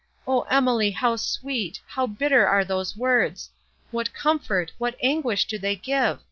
O 0.25 0.41
Emily—how 0.49 1.15
sweet—how 1.15 2.07
bitter 2.07 2.47
are 2.47 2.65
those 2.65 2.97
words; 2.97 3.51
what 3.91 4.15
comfort, 4.15 4.71
what 4.79 4.95
anguish 4.99 5.45
do 5.45 5.59
they 5.59 5.75
give! 5.75 6.19